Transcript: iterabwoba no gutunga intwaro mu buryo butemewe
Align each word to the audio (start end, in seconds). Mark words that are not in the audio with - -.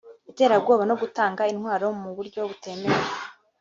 iterabwoba 0.31 0.83
no 0.89 0.95
gutunga 1.01 1.41
intwaro 1.53 1.87
mu 2.01 2.09
buryo 2.17 2.41
butemewe 2.49 2.99